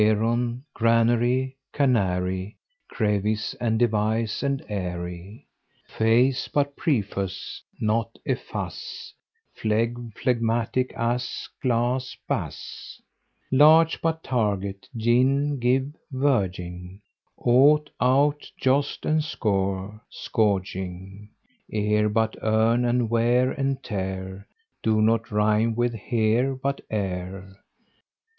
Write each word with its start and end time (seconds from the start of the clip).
Heron; 0.01 0.65
granary, 0.73 1.57
canary; 1.73 2.57
Crevice, 2.87 3.53
and 3.61 3.77
device, 3.77 4.41
and 4.41 4.59
eyrie; 4.67 5.45
Face 5.95 6.47
but 6.47 6.75
preface, 6.75 7.61
but 7.79 8.09
efface, 8.25 9.13
Phlegm, 9.53 10.11
phlegmatic; 10.15 10.91
ass, 10.95 11.47
glass, 11.61 12.17
bass; 12.27 12.99
Large, 13.51 14.01
but 14.01 14.23
target, 14.23 14.89
gin, 14.97 15.59
give, 15.59 15.93
verging; 16.11 17.03
Ought, 17.37 17.91
out, 18.01 18.49
joust 18.59 19.05
and 19.05 19.23
scour, 19.23 19.91
but 19.91 20.01
scourging; 20.09 21.29
Ear, 21.69 22.09
but 22.09 22.35
earn; 22.41 22.85
and 22.85 23.07
wear 23.07 23.51
and 23.51 23.83
tear 23.83 24.47
Do 24.81 24.99
not 24.99 25.29
rime 25.29 25.75
with 25.75 25.93
"here", 25.93 26.55
but 26.55 26.81
"ere". 26.89 27.59